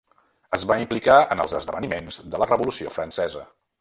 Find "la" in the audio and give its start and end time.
2.45-2.49